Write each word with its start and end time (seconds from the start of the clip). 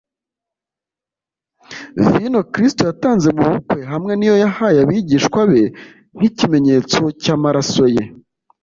Vino 2.13 2.39
Kristo 2.53 2.81
yatanze 2.89 3.27
mu 3.37 3.43
bukwe, 3.51 3.79
hamwe 3.91 4.13
n’iyo 4.15 4.35
yahaye 4.43 4.77
abigishwa 4.83 5.39
be 5.51 5.61
nk’ikimenyetso 6.15 6.99
cy’amaraso 7.23 7.85
ye, 7.95 8.03